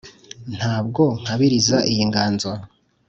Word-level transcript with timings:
Ntabwo 0.57 1.03
nkabiriza 1.21 1.77
iyi 1.91 2.03
nganzo 2.09 2.49